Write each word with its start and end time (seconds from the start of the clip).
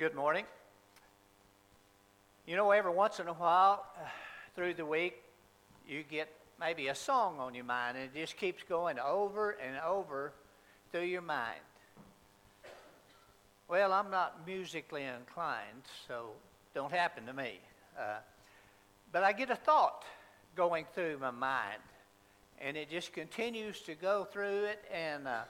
Good 0.00 0.14
morning. 0.14 0.46
You 2.46 2.56
know, 2.56 2.70
every 2.70 2.90
once 2.90 3.20
in 3.20 3.28
a 3.28 3.34
while 3.34 3.84
uh, 3.98 4.08
through 4.56 4.72
the 4.72 4.86
week, 4.86 5.22
you 5.86 6.04
get 6.10 6.32
maybe 6.58 6.88
a 6.88 6.94
song 6.94 7.38
on 7.38 7.54
your 7.54 7.66
mind, 7.66 7.98
and 7.98 8.06
it 8.06 8.18
just 8.18 8.38
keeps 8.38 8.62
going 8.62 8.98
over 8.98 9.58
and 9.62 9.76
over 9.86 10.32
through 10.90 11.02
your 11.02 11.20
mind. 11.20 11.60
Well, 13.68 13.92
I'm 13.92 14.10
not 14.10 14.46
musically 14.46 15.04
inclined, 15.04 15.82
so 16.08 16.30
don't 16.74 16.92
happen 16.92 17.26
to 17.26 17.34
me. 17.34 17.60
Uh, 17.94 18.20
but 19.12 19.22
I 19.22 19.32
get 19.32 19.50
a 19.50 19.54
thought 19.54 20.04
going 20.56 20.86
through 20.94 21.18
my 21.18 21.30
mind, 21.30 21.82
and 22.58 22.74
it 22.74 22.88
just 22.88 23.12
continues 23.12 23.80
to 23.82 23.94
go 23.94 24.24
through 24.24 24.64
it. 24.64 24.82
And 24.90 25.28
uh, 25.28 25.42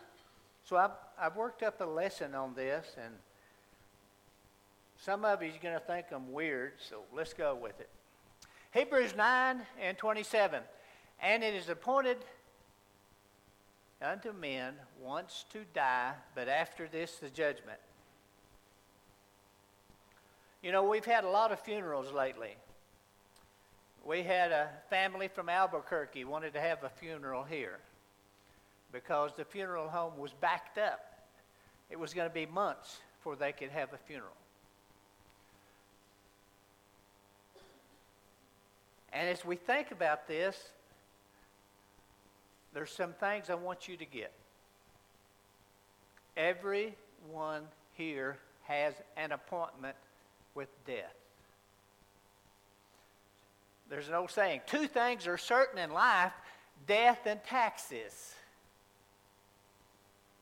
so 0.64 0.76
I've, 0.76 0.90
I've 1.20 1.36
worked 1.36 1.62
up 1.62 1.80
a 1.80 1.84
lesson 1.84 2.34
on 2.34 2.52
this, 2.56 2.96
and 3.00 3.14
some 5.04 5.24
of 5.24 5.42
you 5.42 5.48
are 5.48 5.62
going 5.62 5.74
to 5.74 5.84
think 5.84 6.06
I'm 6.12 6.32
weird, 6.32 6.72
so 6.78 7.00
let's 7.14 7.32
go 7.32 7.54
with 7.54 7.80
it. 7.80 7.88
Hebrews 8.72 9.14
9 9.16 9.60
and 9.80 9.96
27. 9.96 10.62
And 11.22 11.42
it 11.42 11.54
is 11.54 11.68
appointed 11.68 12.18
unto 14.02 14.32
men 14.32 14.74
once 15.00 15.44
to 15.52 15.60
die, 15.74 16.12
but 16.34 16.48
after 16.48 16.86
this 16.86 17.16
the 17.16 17.30
judgment. 17.30 17.78
You 20.62 20.72
know, 20.72 20.82
we've 20.82 21.04
had 21.04 21.24
a 21.24 21.30
lot 21.30 21.52
of 21.52 21.60
funerals 21.60 22.12
lately. 22.12 22.56
We 24.04 24.22
had 24.22 24.52
a 24.52 24.68
family 24.90 25.28
from 25.28 25.48
Albuquerque 25.48 26.24
wanted 26.24 26.52
to 26.54 26.60
have 26.60 26.84
a 26.84 26.90
funeral 26.90 27.42
here 27.42 27.78
because 28.92 29.32
the 29.36 29.44
funeral 29.44 29.88
home 29.88 30.18
was 30.18 30.32
backed 30.32 30.78
up. 30.78 31.00
It 31.90 31.98
was 31.98 32.12
going 32.12 32.28
to 32.28 32.34
be 32.34 32.46
months 32.46 32.98
before 33.18 33.36
they 33.36 33.52
could 33.52 33.70
have 33.70 33.92
a 33.92 33.98
funeral. 33.98 34.36
And 39.12 39.28
as 39.28 39.44
we 39.44 39.56
think 39.56 39.90
about 39.90 40.28
this, 40.28 40.56
there's 42.72 42.90
some 42.90 43.12
things 43.14 43.50
I 43.50 43.54
want 43.54 43.88
you 43.88 43.96
to 43.96 44.04
get. 44.04 44.32
Everyone 46.36 47.62
here 47.94 48.38
has 48.64 48.94
an 49.16 49.32
appointment 49.32 49.96
with 50.54 50.68
death. 50.86 51.14
There's 53.88 54.08
an 54.08 54.14
old 54.14 54.30
saying 54.30 54.60
two 54.66 54.86
things 54.86 55.26
are 55.26 55.36
certain 55.36 55.78
in 55.78 55.90
life 55.90 56.32
death 56.86 57.26
and 57.26 57.42
taxes. 57.44 58.34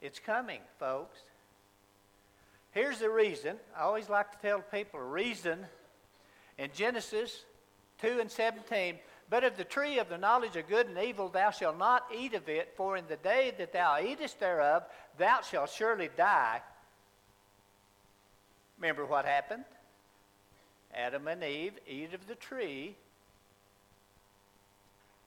It's 0.00 0.18
coming, 0.18 0.60
folks. 0.78 1.18
Here's 2.72 2.98
the 3.00 3.10
reason. 3.10 3.56
I 3.76 3.82
always 3.82 4.08
like 4.08 4.30
to 4.32 4.38
tell 4.46 4.60
people 4.60 5.00
a 5.00 5.04
reason 5.04 5.66
in 6.58 6.70
Genesis 6.74 7.44
2 8.00 8.18
and 8.20 8.30
17. 8.30 8.98
But 9.30 9.44
of 9.44 9.56
the 9.56 9.64
tree 9.64 9.98
of 9.98 10.08
the 10.08 10.16
knowledge 10.16 10.56
of 10.56 10.68
good 10.68 10.86
and 10.86 10.98
evil 10.98 11.28
thou 11.28 11.50
shalt 11.50 11.78
not 11.78 12.06
eat 12.16 12.34
of 12.34 12.48
it, 12.48 12.72
for 12.76 12.96
in 12.96 13.04
the 13.08 13.16
day 13.16 13.52
that 13.58 13.72
thou 13.72 14.00
eatest 14.00 14.40
thereof 14.40 14.84
thou 15.18 15.40
shalt 15.42 15.70
surely 15.70 16.08
die. 16.16 16.62
Remember 18.78 19.04
what 19.04 19.24
happened? 19.24 19.64
Adam 20.94 21.28
and 21.28 21.42
Eve 21.44 21.74
eat 21.86 22.14
of 22.14 22.26
the 22.26 22.34
tree. 22.34 22.94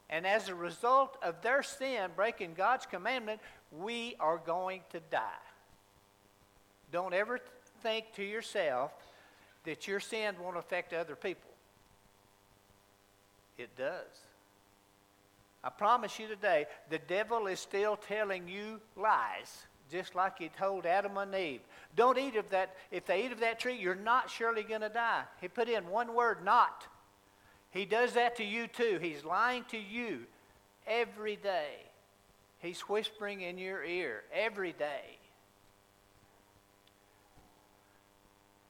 And 0.10 0.26
as 0.26 0.50
a 0.50 0.56
result 0.56 1.18
of 1.22 1.42
their 1.42 1.62
sin, 1.64 2.12
breaking 2.16 2.56
God's 2.56 2.86
commandment, 2.86 3.40
we 3.72 4.16
are 4.20 4.38
going 4.38 4.82
to 4.90 5.00
die. 5.12 5.22
Don't 6.92 7.14
ever 7.14 7.40
think 7.82 8.06
to 8.16 8.24
yourself 8.24 8.92
that 9.64 9.88
your 9.88 10.00
sin 10.00 10.36
won't 10.42 10.58
affect 10.58 10.92
other 10.92 11.16
people. 11.16 11.51
It 13.62 13.76
does. 13.76 14.18
I 15.64 15.70
promise 15.70 16.18
you 16.18 16.28
today, 16.28 16.66
the 16.90 16.98
devil 16.98 17.46
is 17.46 17.60
still 17.60 17.96
telling 17.96 18.48
you 18.48 18.82
lies, 18.98 19.68
just 19.92 20.16
like 20.16 20.40
he 20.40 20.50
told 20.50 20.88
Adam 20.88 21.18
and 21.18 21.36
Eve. 21.36 21.62
Don't 21.96 22.18
eat 22.18 22.36
of 22.36 22.50
that. 22.50 22.76
If 22.90 23.06
they 23.06 23.26
eat 23.26 23.32
of 23.32 23.40
that 23.42 23.60
tree, 23.60 23.78
you're 23.78 23.94
not 23.94 24.32
surely 24.32 24.64
going 24.64 24.82
to 24.82 24.90
die. 24.90 25.24
He 25.40 25.48
put 25.48 25.70
in 25.70 25.88
one 25.88 26.16
word, 26.16 26.44
not. 26.44 26.88
He 27.70 27.86
does 27.86 28.14
that 28.14 28.36
to 28.38 28.44
you 28.44 28.66
too. 28.66 28.98
He's 29.00 29.24
lying 29.24 29.64
to 29.70 29.78
you 29.78 30.22
every 30.88 31.36
day. 31.36 31.76
He's 32.58 32.82
whispering 32.82 33.42
in 33.42 33.60
your 33.60 33.84
ear 33.84 34.24
every 34.34 34.74
day. 34.74 35.20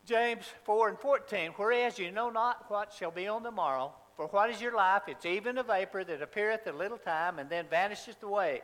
James 0.06 0.46
4 0.66 0.90
and 0.90 1.00
14, 1.00 1.52
whereas 1.56 1.98
you 1.98 2.12
know 2.12 2.30
not 2.30 2.66
what 2.70 2.92
shall 2.92 3.12
be 3.12 3.28
on 3.28 3.44
the 3.44 3.52
morrow, 3.52 3.94
for 4.16 4.28
what 4.28 4.50
is 4.50 4.62
your 4.62 4.76
life? 4.76 5.04
It's 5.08 5.26
even 5.26 5.58
a 5.58 5.64
vapor 5.64 6.04
that 6.04 6.22
appeareth 6.22 6.68
a 6.68 6.72
little 6.72 6.98
time 6.98 7.40
and 7.40 7.50
then 7.50 7.66
vanisheth 7.70 8.22
away. 8.24 8.62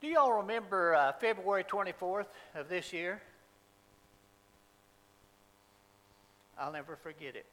Do 0.00 0.06
y'all 0.06 0.32
remember 0.32 0.94
uh, 0.94 1.12
February 1.12 1.64
24th 1.64 2.26
of 2.54 2.68
this 2.68 2.92
year? 2.92 3.20
I'll 6.56 6.72
never 6.72 6.96
forget 6.96 7.34
it. 7.34 7.46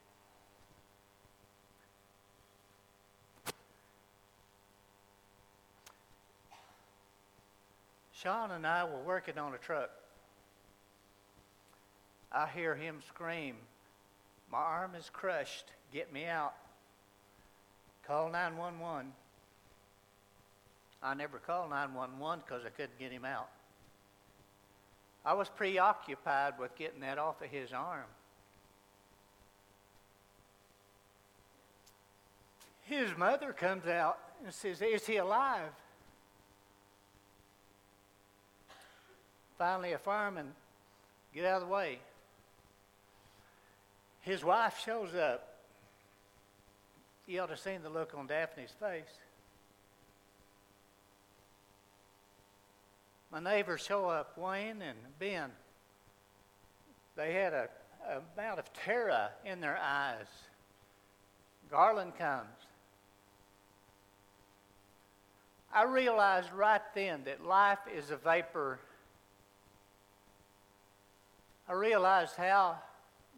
Sean 8.26 8.52
and 8.52 8.66
I 8.66 8.84
were 8.84 9.02
working 9.06 9.38
on 9.38 9.54
a 9.54 9.58
truck. 9.58 9.92
I 12.32 12.48
hear 12.48 12.76
him 12.76 12.98
scream, 13.08 13.56
my 14.52 14.58
arm 14.58 14.92
is 14.96 15.10
crushed. 15.12 15.66
Get 15.92 16.12
me 16.14 16.26
out. 16.26 16.54
Call 18.08 18.30
911. 18.32 19.12
I 21.02 21.14
never 21.14 21.38
called 21.38 21.70
911 21.70 22.44
because 22.46 22.66
I 22.66 22.70
couldn't 22.70 22.98
get 23.00 23.12
him 23.12 23.26
out. 23.26 23.50
I 25.26 25.34
was 25.34 25.50
preoccupied 25.50 26.60
with 26.60 26.76
getting 26.76 27.00
that 27.02 27.18
off 27.18 27.42
of 27.42 27.50
his 27.50 27.74
arm. 27.74 28.06
His 32.84 33.18
mother 33.18 33.52
comes 33.52 33.88
out 33.88 34.20
and 34.44 34.54
says, 34.54 34.82
Is 34.82 35.06
he 35.08 35.18
alive? 35.18 35.72
Finally, 39.58 39.94
a 39.94 39.98
fireman, 39.98 40.52
get 41.34 41.46
out 41.46 41.62
of 41.62 41.68
the 41.68 41.74
way. 41.74 42.00
His 44.26 44.44
wife 44.44 44.82
shows 44.84 45.14
up. 45.14 45.48
You 47.28 47.42
ought 47.42 47.46
to 47.46 47.52
have 47.52 47.60
seen 47.60 47.84
the 47.84 47.90
look 47.90 48.14
on 48.18 48.26
Daphne's 48.26 48.72
face. 48.80 49.20
My 53.32 53.40
neighbors 53.40 53.82
show 53.82 54.10
up, 54.10 54.36
Wayne 54.36 54.82
and 54.82 54.98
Ben. 55.20 55.52
They 57.16 57.34
had 57.34 57.54
a, 57.54 57.70
a 58.10 58.22
amount 58.36 58.58
of 58.58 58.74
terror 58.74 59.30
in 59.46 59.62
their 59.62 59.78
eyes. 59.80 60.26
Garland 61.70 62.18
comes. 62.18 62.48
I 65.72 65.84
realized 65.84 66.52
right 66.52 66.82
then 66.96 67.26
that 67.26 67.46
life 67.46 67.80
is 67.96 68.10
a 68.10 68.18
vapor. 68.18 68.80
I 71.70 71.74
realized 71.74 72.36
how 72.36 72.80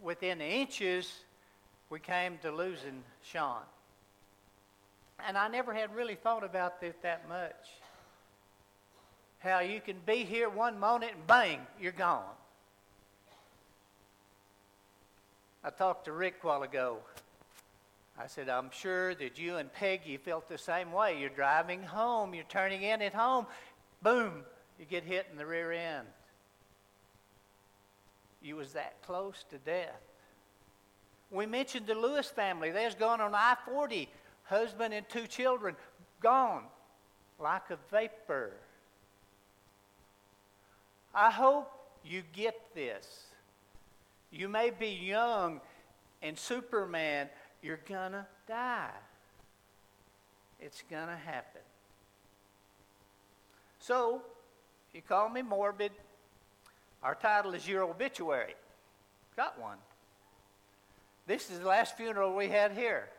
within 0.01 0.41
inches, 0.41 1.11
we 1.89 1.99
came 1.99 2.37
to 2.39 2.51
losing 2.51 3.03
Sean. 3.23 3.61
And 5.27 5.37
I 5.37 5.47
never 5.47 5.73
had 5.73 5.95
really 5.95 6.15
thought 6.15 6.43
about 6.43 6.75
it 6.81 7.01
that 7.01 7.27
much. 7.27 7.55
How 9.39 9.59
you 9.59 9.81
can 9.81 9.97
be 10.05 10.23
here 10.23 10.49
one 10.49 10.79
moment 10.79 11.13
and 11.13 11.27
bang, 11.27 11.59
you're 11.79 11.91
gone. 11.91 12.23
I 15.63 15.69
talked 15.69 16.05
to 16.05 16.11
Rick 16.11 16.35
a 16.43 16.47
while 16.47 16.63
ago. 16.63 16.99
I 18.19 18.27
said, 18.27 18.49
I'm 18.49 18.71
sure 18.71 19.13
that 19.15 19.37
you 19.37 19.57
and 19.57 19.71
Peggy 19.71 20.17
felt 20.17 20.49
the 20.49 20.57
same 20.57 20.91
way. 20.91 21.19
You're 21.19 21.29
driving 21.29 21.83
home, 21.83 22.33
you're 22.33 22.45
turning 22.49 22.81
in 22.81 23.01
at 23.01 23.13
home, 23.13 23.45
boom, 24.01 24.43
you 24.79 24.85
get 24.85 25.03
hit 25.03 25.27
in 25.31 25.37
the 25.37 25.45
rear 25.45 25.71
end. 25.71 26.07
You 28.41 28.55
was 28.55 28.73
that 28.73 29.01
close 29.01 29.45
to 29.49 29.57
death. 29.57 30.01
We 31.31 31.45
mentioned 31.45 31.87
the 31.87 31.95
Lewis 31.95 32.29
family. 32.29 32.71
They's 32.71 32.95
gone 32.95 33.19
on 33.19 33.35
I-40, 33.35 34.07
husband 34.43 34.93
and 34.93 35.07
two 35.09 35.27
children, 35.27 35.75
gone 36.21 36.63
like 37.39 37.69
a 37.69 37.77
vapor. 37.91 38.53
I 41.13 41.31
hope 41.31 41.71
you 42.05 42.23
get 42.33 42.55
this. 42.73 43.25
You 44.31 44.47
may 44.47 44.69
be 44.69 44.87
young 44.87 45.61
and 46.21 46.37
Superman, 46.37 47.29
you're 47.61 47.79
gonna 47.87 48.27
die. 48.47 48.89
It's 50.59 50.83
gonna 50.89 51.17
happen. 51.17 51.61
So, 53.79 54.21
you 54.93 55.01
call 55.01 55.29
me 55.29 55.41
morbid, 55.41 55.91
Our 57.03 57.15
title 57.15 57.53
is 57.53 57.67
Your 57.67 57.83
Obituary. 57.83 58.55
Got 59.35 59.59
one. 59.59 59.77
This 61.27 61.49
is 61.51 61.59
the 61.59 61.67
last 61.67 61.97
funeral 61.97 62.35
we 62.35 62.47
had 62.47 62.71
here. 62.71 63.09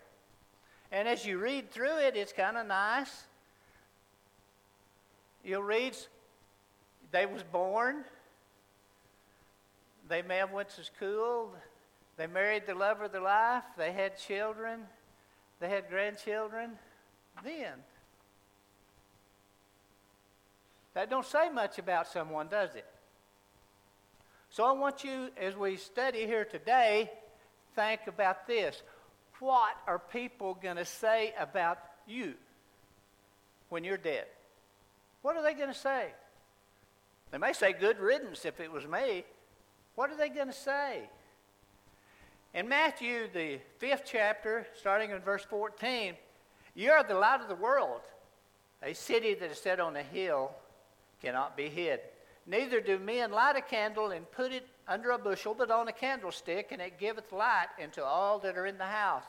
And 0.90 1.06
as 1.06 1.24
you 1.24 1.38
read 1.38 1.70
through 1.70 1.98
it, 1.98 2.16
it's 2.16 2.32
kind 2.32 2.56
of 2.56 2.66
nice. 2.66 3.24
You'll 5.44 5.62
read, 5.62 5.96
they 7.12 7.26
was 7.26 7.42
born. 7.42 8.04
They 10.08 10.22
may 10.22 10.38
have 10.38 10.52
went 10.52 10.70
to 10.70 10.84
school. 10.84 11.52
They 12.16 12.26
married 12.26 12.64
the 12.66 12.74
love 12.74 13.00
of 13.02 13.12
their 13.12 13.20
life. 13.20 13.64
They 13.76 13.92
had 13.92 14.18
children. 14.18 14.80
They 15.60 15.68
had 15.68 15.88
grandchildren. 15.88 16.72
Then. 17.44 17.74
That 20.94 21.10
don't 21.10 21.26
say 21.26 21.50
much 21.50 21.78
about 21.78 22.08
someone, 22.08 22.48
does 22.48 22.74
it? 22.74 22.86
So 24.50 24.64
I 24.64 24.72
want 24.72 25.04
you, 25.04 25.28
as 25.36 25.56
we 25.56 25.76
study 25.76 26.26
here 26.26 26.44
today, 26.44 27.10
think 27.74 28.00
about 28.06 28.46
this. 28.46 28.82
What 29.40 29.76
are 29.86 29.98
people 29.98 30.58
going 30.60 30.76
to 30.76 30.84
say 30.84 31.34
about 31.38 31.78
you 32.06 32.34
when 33.68 33.84
you're 33.84 33.96
dead? 33.96 34.26
What 35.22 35.36
are 35.36 35.42
they 35.42 35.54
going 35.54 35.72
to 35.72 35.78
say? 35.78 36.08
They 37.30 37.38
may 37.38 37.52
say 37.52 37.72
good 37.72 37.98
riddance 37.98 38.44
if 38.44 38.58
it 38.58 38.72
was 38.72 38.86
me. 38.86 39.24
What 39.94 40.10
are 40.10 40.16
they 40.16 40.28
going 40.28 40.46
to 40.46 40.52
say? 40.52 41.02
In 42.54 42.68
Matthew, 42.68 43.28
the 43.32 43.58
fifth 43.78 44.04
chapter, 44.06 44.66
starting 44.78 45.10
in 45.10 45.18
verse 45.20 45.44
14, 45.44 46.14
you 46.74 46.90
are 46.90 47.04
the 47.04 47.14
light 47.14 47.40
of 47.42 47.48
the 47.48 47.54
world. 47.54 48.00
A 48.82 48.94
city 48.94 49.34
that 49.34 49.50
is 49.50 49.58
set 49.58 49.78
on 49.78 49.96
a 49.96 50.02
hill 50.02 50.52
cannot 51.20 51.56
be 51.56 51.68
hid. 51.68 52.00
Neither 52.48 52.80
do 52.80 52.98
men 52.98 53.30
light 53.30 53.56
a 53.56 53.60
candle 53.60 54.10
and 54.10 54.30
put 54.32 54.52
it 54.52 54.66
under 54.88 55.10
a 55.10 55.18
bushel, 55.18 55.52
but 55.52 55.70
on 55.70 55.86
a 55.86 55.92
candlestick, 55.92 56.72
and 56.72 56.80
it 56.80 56.98
giveth 56.98 57.30
light 57.30 57.68
unto 57.80 58.00
all 58.00 58.38
that 58.38 58.56
are 58.56 58.64
in 58.64 58.78
the 58.78 58.86
house. 58.86 59.22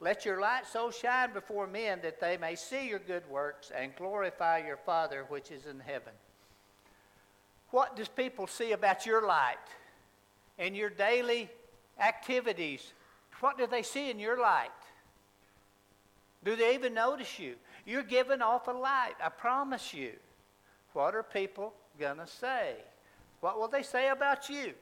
Let 0.00 0.24
your 0.24 0.40
light 0.40 0.62
so 0.66 0.90
shine 0.90 1.34
before 1.34 1.66
men 1.66 2.00
that 2.02 2.18
they 2.18 2.38
may 2.38 2.54
see 2.54 2.88
your 2.88 2.98
good 2.98 3.28
works 3.28 3.70
and 3.76 3.94
glorify 3.94 4.62
your 4.66 4.78
Father 4.78 5.26
which 5.28 5.50
is 5.50 5.66
in 5.66 5.80
heaven. 5.80 6.14
What 7.72 7.94
does 7.94 8.08
people 8.08 8.46
see 8.46 8.72
about 8.72 9.04
your 9.04 9.26
light 9.26 9.58
and 10.58 10.74
your 10.74 10.88
daily 10.88 11.50
activities? 12.02 12.94
What 13.40 13.58
do 13.58 13.66
they 13.66 13.82
see 13.82 14.10
in 14.10 14.18
your 14.18 14.40
light? 14.40 14.70
Do 16.42 16.56
they 16.56 16.72
even 16.72 16.94
notice 16.94 17.38
you? 17.38 17.56
You're 17.84 18.02
giving 18.02 18.40
off 18.40 18.66
a 18.66 18.72
light, 18.72 19.16
I 19.22 19.28
promise 19.28 19.92
you. 19.92 20.12
What 20.92 21.14
are 21.14 21.22
people 21.22 21.72
going 21.98 22.18
to 22.18 22.26
say? 22.26 22.74
What 23.40 23.58
will 23.58 23.68
they 23.68 23.82
say 23.82 24.08
about 24.08 24.48
you? 24.48 24.74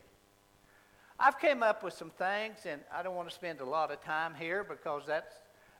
I've 1.21 1.39
came 1.39 1.63
up 1.63 1.83
with 1.83 1.95
some 1.95 2.11
things, 2.11 2.59
and 2.65 2.81
I 2.95 3.03
don't 3.03 3.17
want 3.17 3.29
to 3.29 3.35
spend 3.35 3.61
a 3.61 3.65
lot 3.65 3.91
of 3.91 4.03
time 4.03 4.35
here 4.39 4.65
because 4.65 5.03
that's 5.07 5.35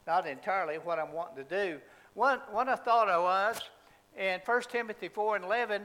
not 0.07 0.27
entirely 0.27 0.77
what 0.77 0.99
I'm 0.99 1.13
wanting 1.13 1.45
to 1.45 1.45
do. 1.45 1.79
One, 2.15 2.41
one 2.51 2.69
I 2.69 2.75
thought 2.75 3.09
I 3.09 3.19
was, 3.19 3.61
in 4.17 4.41
1 4.45 4.63
Timothy 4.63 5.09
4 5.09 5.37
and 5.37 5.45
11, 5.45 5.83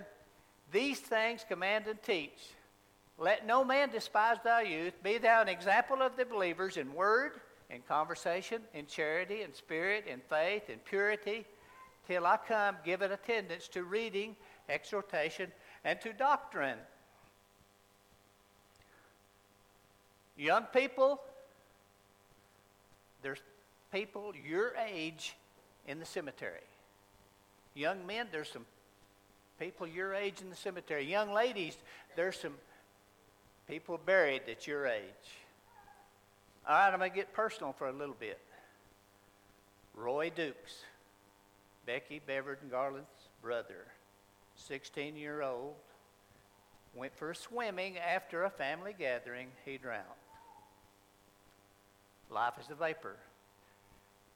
these 0.72 1.00
things 1.00 1.45
command 1.48 1.86
and 1.88 2.01
teach. 2.01 2.56
Let 3.19 3.45
no 3.45 3.63
man 3.63 3.90
despise 3.90 4.38
thy 4.44 4.63
youth. 4.63 5.01
Be 5.04 5.19
thou 5.19 5.42
an 5.42 5.50
example 5.50 6.01
of 6.01 6.18
the 6.18 6.25
believers 6.25 6.78
in 6.78 6.94
word, 6.94 7.34
in 7.69 7.81
conversation, 7.81 8.62
in 8.74 8.88
charity, 8.88 9.44
in 9.44 9.54
spirit, 9.54 10.06
in 10.07 10.19
faith, 10.30 10.69
in 10.69 10.80
purity, 10.80 11.45
till 12.07 12.25
I 12.25 12.38
come, 12.38 12.77
give 12.83 13.01
it 13.01 13.11
attendance 13.11 13.67
to 13.69 13.83
reading, 13.83 14.35
exhortation, 14.69 15.51
and 15.83 16.00
to 16.01 16.13
doctrine. 16.13 16.77
Young 20.38 20.63
people, 20.73 21.21
there's 23.21 23.39
people 23.91 24.33
your 24.47 24.73
age 24.75 25.35
in 25.88 26.00
the 26.00 26.05
cemetery. 26.05 26.63
Young 27.75 28.06
men, 28.06 28.27
there's 28.31 28.49
some 28.49 28.65
people 29.59 29.88
your 29.88 30.13
age 30.13 30.41
in 30.41 30.49
the 30.49 30.56
cemetery. 30.56 31.06
Young 31.06 31.33
ladies, 31.33 31.77
there's 32.15 32.39
some 32.39 32.53
people 33.67 33.99
buried 34.03 34.41
at 34.49 34.67
your 34.67 34.88
age. 34.88 35.01
All 36.67 36.75
right, 36.75 36.91
I'm 36.91 36.99
going 36.99 37.11
to 37.11 37.15
get 37.15 37.33
personal 37.33 37.73
for 37.73 37.88
a 37.88 37.91
little 37.91 38.15
bit. 38.19 38.39
Roy 39.95 40.31
Dukes. 40.35 40.83
Becky 41.85 42.21
Beverden 42.25 42.69
Garland's 42.69 43.30
brother, 43.41 43.88
16 44.56 45.15
year 45.15 45.41
old, 45.41 45.75
went 46.95 47.15
for 47.15 47.33
swimming 47.33 47.97
after 47.97 48.44
a 48.44 48.50
family 48.50 48.95
gathering. 48.97 49.47
He 49.65 49.77
drowned. 49.77 50.03
Life 52.30 52.53
is 52.62 52.69
a 52.69 52.75
vapor. 52.75 53.18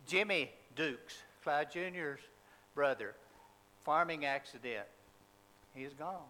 Jimmy 0.06 0.52
Dukes, 0.76 1.18
Clyde 1.44 1.72
Jr.'s 1.72 2.20
brother, 2.76 3.16
farming 3.84 4.24
accident. 4.26 4.86
He 5.74 5.84
is 5.84 5.94
gone. 5.94 6.30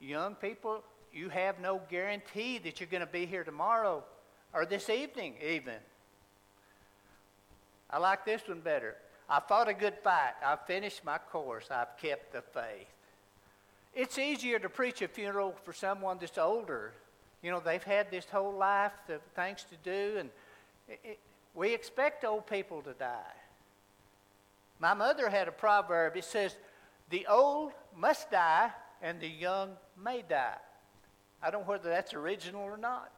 Young 0.00 0.36
people, 0.36 0.82
you 1.12 1.28
have 1.28 1.60
no 1.60 1.80
guarantee 1.90 2.58
that 2.58 2.80
you're 2.80 2.88
going 2.88 3.02
to 3.02 3.06
be 3.06 3.26
here 3.26 3.44
tomorrow 3.44 4.02
or 4.54 4.64
this 4.64 4.88
evening, 4.88 5.34
even. 5.46 5.74
I 7.90 7.98
like 7.98 8.24
this 8.24 8.42
one 8.46 8.60
better. 8.60 8.96
I 9.28 9.40
fought 9.40 9.68
a 9.68 9.74
good 9.74 9.94
fight. 10.02 10.34
I've 10.44 10.66
finished 10.66 11.04
my 11.04 11.18
course. 11.18 11.68
I've 11.70 11.96
kept 12.00 12.32
the 12.32 12.42
faith. 12.42 12.86
It's 13.94 14.18
easier 14.18 14.58
to 14.58 14.68
preach 14.68 15.02
a 15.02 15.08
funeral 15.08 15.54
for 15.64 15.72
someone 15.72 16.18
that's 16.20 16.38
older. 16.38 16.92
You 17.42 17.50
know, 17.50 17.60
they've 17.60 17.82
had 17.82 18.10
this 18.10 18.26
whole 18.30 18.52
life 18.52 18.92
of 19.08 19.20
things 19.34 19.64
to 19.70 19.76
do, 19.82 20.18
and 20.18 20.30
it, 20.88 21.00
it, 21.04 21.18
we 21.54 21.74
expect 21.74 22.24
old 22.24 22.46
people 22.46 22.82
to 22.82 22.92
die. 22.92 23.34
My 24.78 24.94
mother 24.94 25.28
had 25.28 25.48
a 25.48 25.52
proverb. 25.52 26.16
It 26.16 26.24
says, 26.24 26.54
The 27.10 27.26
old 27.26 27.72
must 27.96 28.30
die, 28.30 28.70
and 29.02 29.20
the 29.20 29.28
young 29.28 29.70
may 30.02 30.22
die. 30.22 30.58
I 31.42 31.50
don't 31.50 31.62
know 31.62 31.72
whether 31.72 31.88
that's 31.88 32.14
original 32.14 32.62
or 32.62 32.76
not, 32.76 33.10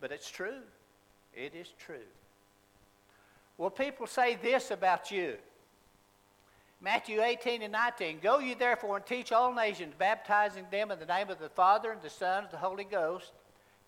but 0.00 0.10
it's 0.10 0.30
true. 0.30 0.62
It 1.34 1.54
is 1.54 1.68
true. 1.78 2.06
Well, 3.58 3.70
people 3.70 4.06
say 4.06 4.36
this 4.36 4.70
about 4.70 5.10
you. 5.10 5.36
Matthew 6.80 7.22
18 7.22 7.62
and 7.62 7.72
19. 7.72 8.18
Go 8.22 8.38
you 8.38 8.54
therefore 8.54 8.96
and 8.96 9.06
teach 9.06 9.32
all 9.32 9.54
nations, 9.54 9.94
baptizing 9.98 10.66
them 10.70 10.90
in 10.90 10.98
the 10.98 11.06
name 11.06 11.30
of 11.30 11.38
the 11.38 11.48
Father 11.48 11.90
and 11.90 12.02
the 12.02 12.10
Son 12.10 12.44
and 12.44 12.52
the 12.52 12.58
Holy 12.58 12.84
Ghost, 12.84 13.32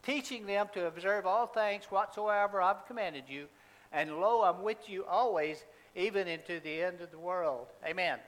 teaching 0.02 0.46
them 0.46 0.68
to 0.72 0.86
observe 0.86 1.26
all 1.26 1.46
things 1.46 1.84
whatsoever 1.90 2.62
I've 2.62 2.86
commanded 2.86 3.24
you. 3.28 3.46
And 3.92 4.18
lo, 4.18 4.42
I'm 4.42 4.62
with 4.62 4.88
you 4.88 5.04
always, 5.04 5.62
even 5.94 6.28
into 6.28 6.60
the 6.60 6.82
end 6.82 7.00
of 7.00 7.10
the 7.10 7.18
world. 7.18 7.66
Amen. 7.86 8.18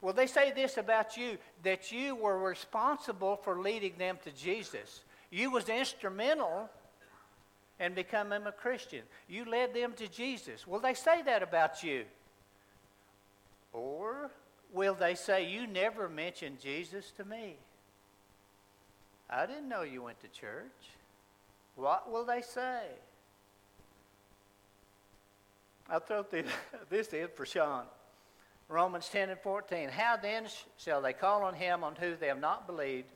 Well, 0.00 0.14
they 0.14 0.26
say 0.26 0.52
this 0.52 0.78
about 0.78 1.16
you 1.16 1.38
that 1.64 1.90
you 1.90 2.14
were 2.14 2.38
responsible 2.38 3.36
for 3.36 3.60
leading 3.60 3.94
them 3.98 4.18
to 4.24 4.30
Jesus. 4.30 5.02
You 5.30 5.50
was 5.50 5.68
instrumental 5.68 6.70
and 7.80 7.94
become 7.94 8.28
them 8.28 8.46
a 8.46 8.52
Christian. 8.52 9.02
You 9.28 9.44
led 9.44 9.74
them 9.74 9.92
to 9.94 10.08
Jesus. 10.08 10.66
Will 10.66 10.80
they 10.80 10.94
say 10.94 11.22
that 11.22 11.42
about 11.42 11.82
you? 11.82 12.04
Or 13.72 14.30
will 14.72 14.94
they 14.94 15.14
say, 15.14 15.48
You 15.48 15.66
never 15.66 16.08
mentioned 16.08 16.60
Jesus 16.60 17.12
to 17.16 17.24
me? 17.24 17.56
I 19.30 19.46
didn't 19.46 19.68
know 19.68 19.82
you 19.82 20.02
went 20.02 20.20
to 20.20 20.28
church. 20.28 20.64
What 21.76 22.10
will 22.10 22.24
they 22.24 22.42
say? 22.42 22.82
I'll 25.88 26.00
throw 26.00 26.24
this 26.90 27.12
in 27.12 27.28
for 27.34 27.46
Sean. 27.46 27.84
Romans 28.68 29.08
10 29.08 29.30
and 29.30 29.40
14. 29.40 29.88
How 29.88 30.16
then 30.16 30.46
shall 30.76 31.00
they 31.00 31.12
call 31.12 31.42
on 31.42 31.54
him 31.54 31.82
on 31.82 31.96
whom 31.96 32.16
they 32.20 32.26
have 32.26 32.40
not 32.40 32.66
believed? 32.66 33.08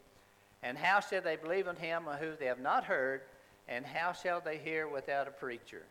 And 0.63 0.79
how 0.79 1.01
shall 1.01 1.21
they 1.21 1.37
believe 1.37 1.69
on 1.69 1.77
him 1.77 2.09
on 2.09 2.19
whom 2.19 2.35
they 2.39 2.47
have 2.47 2.61
not 2.61 2.85
heard? 2.85 3.23
And 3.69 3.87
how 3.87 4.13
shall 4.13 4.41
they 4.41 4.59
hear 4.59 4.89
without 4.89 5.29
a 5.29 5.31
preacher? 5.31 5.83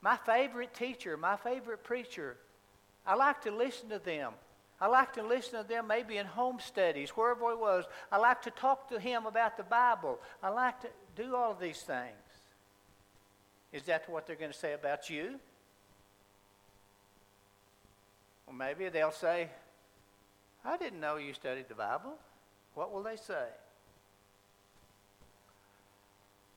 My 0.00 0.16
favorite 0.16 0.74
teacher, 0.74 1.16
my 1.16 1.36
favorite 1.36 1.82
preacher, 1.82 2.36
I 3.06 3.14
like 3.14 3.42
to 3.42 3.50
listen 3.50 3.88
to 3.88 3.98
them. 3.98 4.32
I 4.80 4.88
like 4.88 5.14
to 5.14 5.22
listen 5.22 5.62
to 5.62 5.66
them 5.66 5.86
maybe 5.86 6.18
in 6.18 6.26
home 6.26 6.58
studies, 6.60 7.10
wherever 7.10 7.50
it 7.50 7.58
was. 7.58 7.84
I 8.12 8.18
like 8.18 8.42
to 8.42 8.50
talk 8.50 8.88
to 8.90 9.00
him 9.00 9.26
about 9.26 9.56
the 9.56 9.62
Bible. 9.62 10.20
I 10.42 10.50
like 10.50 10.80
to 10.82 10.88
do 11.16 11.34
all 11.34 11.50
of 11.50 11.58
these 11.58 11.80
things. 11.80 12.12
Is 13.72 13.84
that 13.84 14.08
what 14.08 14.26
they're 14.26 14.36
going 14.36 14.52
to 14.52 14.58
say 14.58 14.74
about 14.74 15.08
you? 15.08 15.40
Or 18.46 18.54
maybe 18.54 18.88
they'll 18.90 19.10
say, 19.10 19.48
I 20.64 20.76
didn't 20.76 21.00
know 21.00 21.16
you 21.16 21.32
studied 21.32 21.68
the 21.68 21.74
Bible. 21.74 22.14
What 22.74 22.92
will 22.92 23.02
they 23.02 23.16
say? 23.16 23.46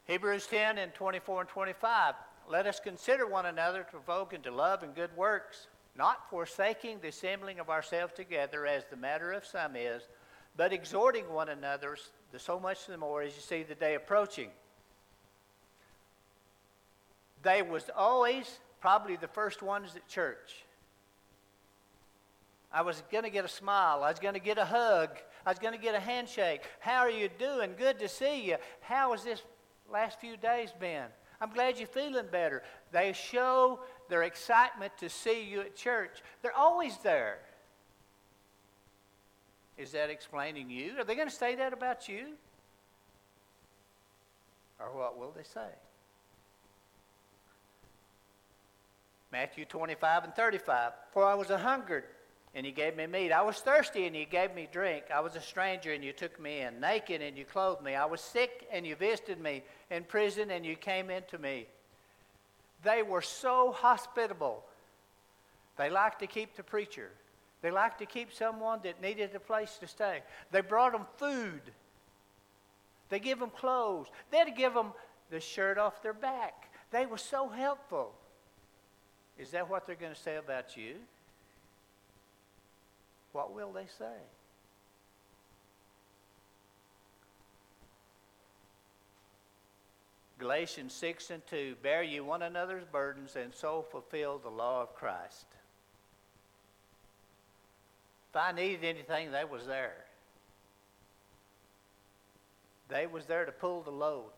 Hebrews 0.10 0.48
10 0.48 0.80
and 0.80 0.92
24 0.96 1.42
and 1.42 1.50
25. 1.50 2.16
Let 2.50 2.66
us 2.66 2.80
consider 2.80 3.28
one 3.28 3.46
another 3.46 3.84
to 3.84 3.92
provoke 3.92 4.34
into 4.34 4.50
love 4.50 4.82
and 4.82 4.96
good 4.96 5.16
works, 5.16 5.68
not 5.96 6.28
forsaking 6.32 6.98
the 7.00 7.10
assembling 7.10 7.60
of 7.60 7.70
ourselves 7.70 8.13
together 8.16 8.66
as 8.66 8.86
the 8.89 8.96
matter 8.98 9.32
of 9.32 9.46
some 9.46 9.75
is, 9.75 10.01
but 10.58 10.74
exhorting 10.74 11.32
one 11.32 11.50
another 11.50 11.96
so 12.36 12.60
much 12.60 12.88
the 12.88 12.98
more 12.98 13.22
as 13.22 13.36
you 13.36 13.42
see 13.42 13.62
the 13.62 13.75
day 13.75 13.94
approaching. 13.94 14.50
They 17.44 17.62
was 17.62 17.92
always 17.96 18.58
probably 18.82 19.16
the 19.16 19.28
first 19.28 19.62
ones 19.62 19.96
at 19.96 20.08
church. 20.08 20.63
I 22.74 22.82
was 22.82 23.04
going 23.12 23.25
to 23.25 23.30
get 23.30 23.46
a 23.46 23.50
smile. 23.50 24.01
I 24.01 24.10
was 24.10 24.18
going 24.18 24.34
to 24.34 24.39
get 24.39 24.58
a 24.58 24.66
hug. 24.66 25.10
I 25.46 25.51
was 25.51 25.60
going 25.60 25.75
to 25.75 25.80
get 25.80 25.94
a 25.94 26.00
handshake. 26.00 26.63
How 26.80 27.01
are 27.01 27.12
you 27.12 27.30
doing? 27.38 27.75
Good 27.78 28.00
to 28.00 28.10
see 28.10 28.44
you. 28.46 28.58
How 28.82 29.12
has 29.12 29.24
this 29.24 29.44
last 29.91 30.19
few 30.19 30.38
days 30.38 30.72
been? 30.79 31.05
I'm 31.41 31.51
glad 31.51 31.77
you're 31.77 31.88
feeling 31.88 32.25
better. 32.31 32.63
They 32.91 33.13
show 33.13 33.79
their 34.10 34.24
excitement 34.24 34.93
to 34.98 35.10
see 35.10 35.43
you 35.43 35.62
at 35.62 35.75
church. 35.75 36.22
They're 36.41 36.55
always 36.55 36.98
there. 36.98 37.39
Is 39.77 39.91
that 39.91 40.10
explaining 40.10 40.69
you? 40.69 40.98
Are 40.98 41.05
they 41.05 41.15
going 41.15 41.29
to 41.29 41.34
say 41.34 41.55
that 41.55 41.72
about 41.72 42.10
you? 42.10 42.34
Or 44.79 44.88
what 44.98 45.17
will 45.17 45.31
they 45.31 45.43
say? 45.43 45.69
Matthew 49.31 49.65
25 49.65 50.25
and 50.25 50.36
35. 50.36 50.91
For 51.13 51.25
I 51.25 51.36
was 51.36 51.50
a 51.50 51.58
hungered, 51.58 52.03
and 52.56 52.65
you 52.65 52.72
gave 52.72 52.98
me 52.98 53.06
meat. 53.06 53.32
I 53.32 53.41
was 53.41 53.58
thirsty, 53.58 54.06
and 54.06 54.15
you 54.15 54.25
gave 54.25 54.56
me 54.56 54.68
drink. 54.72 55.06
I 55.13 55.20
was 55.20 55.36
a 55.36 55.41
stranger, 55.41 55.94
and 55.94 56.03
you 56.03 56.13
took 56.13 56.39
me 56.39 56.62
in. 56.62 56.79
Naked, 56.79 57.22
and 57.22 57.38
you 57.38 57.46
clothed 57.46 57.84
me. 57.84 57.96
I 57.96 58.06
was 58.06 58.22
sick, 58.22 58.68
and 58.72 58.86
you 58.86 58.96
visited 58.96 59.39
me. 59.39 59.63
In 59.91 60.03
prison, 60.03 60.51
and 60.51 60.65
you 60.65 60.75
came 60.75 61.10
into 61.10 61.38
me. 61.38 61.68
They 62.84 63.03
were 63.03 63.22
so 63.22 63.72
hospitable. 63.72 64.63
They 65.77 65.89
liked 65.89 66.20
to 66.20 66.27
keep 66.27 66.56
the 66.56 66.63
preacher. 66.63 67.10
They 67.62 67.72
liked 67.72 68.00
to 68.00 68.06
keep 68.06 68.34
someone 68.34 68.79
that 68.84 69.01
needed 69.01 69.36
a 69.36 69.39
place 69.39 69.77
to 69.82 69.88
stay. 69.88 70.22
They 70.51 70.62
brought 70.62 70.94
them 70.94 71.06
food. 71.18 71.62
They 73.10 73.20
give 73.20 73.39
them 73.39 73.50
clothes. 73.50 74.08
They'd 74.32 74.56
give 74.56 74.74
them 74.74 74.94
the 75.29 75.39
shirt 75.39 75.77
off 75.77 76.01
their 76.01 76.13
back. 76.13 76.72
They 76.91 77.06
were 77.06 77.18
so 77.18 77.48
helpful. 77.48 78.13
Is 79.38 79.51
that 79.51 79.70
what 79.70 79.86
they're 79.86 79.96
going 79.96 80.13
to 80.13 80.20
say 80.20 80.38
about 80.38 80.75
you? 80.75 80.96
What 83.31 83.53
will 83.53 83.71
they 83.71 83.88
say? 83.98 84.17
Galatians 90.39 90.93
6 90.93 91.31
and 91.31 91.45
2 91.48 91.75
Bear 91.83 92.01
you 92.01 92.24
one 92.24 92.41
another's 92.41 92.86
burdens 92.86 93.36
and 93.36 93.53
so 93.53 93.86
fulfill 93.91 94.38
the 94.39 94.50
law 94.50 94.81
of 94.81 94.95
Christ. 94.95 95.45
If 98.31 98.36
I 98.36 98.51
needed 98.51 98.83
anything, 98.83 99.31
they 99.31 99.43
was 99.43 99.65
there. 99.65 100.05
They 102.88 103.05
was 103.05 103.25
there 103.25 103.45
to 103.45 103.51
pull 103.51 103.81
the 103.81 103.91
load. 103.91 104.31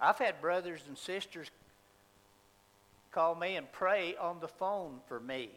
I've 0.00 0.18
had 0.18 0.40
brothers 0.40 0.80
and 0.88 0.96
sisters 0.96 1.48
call 3.12 3.34
me 3.34 3.56
and 3.56 3.70
pray 3.70 4.16
on 4.16 4.40
the 4.40 4.48
phone 4.48 5.00
for 5.08 5.20
me. 5.20 5.50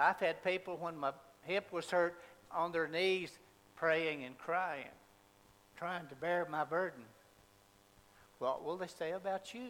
I've 0.00 0.18
had 0.18 0.42
people 0.42 0.78
when 0.78 0.96
my 0.96 1.12
hip 1.42 1.70
was 1.72 1.90
hurt 1.90 2.18
on 2.50 2.72
their 2.72 2.88
knees 2.88 3.30
praying 3.76 4.24
and 4.24 4.36
crying, 4.38 4.88
trying 5.76 6.06
to 6.06 6.14
bear 6.14 6.46
my 6.50 6.64
burden. 6.64 7.02
What 8.38 8.64
will 8.64 8.78
they 8.78 8.86
say 8.86 9.12
about 9.12 9.52
you? 9.52 9.68